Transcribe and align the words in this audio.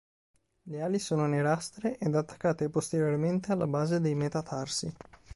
Le 0.63 0.81
ali 0.81 0.97
sono 0.97 1.27
nerastre 1.27 1.95
ed 1.99 2.15
attaccate 2.15 2.69
posteriormente 2.69 3.51
alla 3.51 3.67
base 3.67 3.99
dei 3.99 4.15
metatarsi. 4.15 4.91